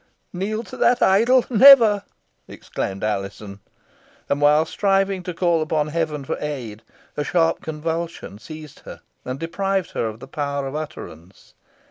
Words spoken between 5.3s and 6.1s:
call upon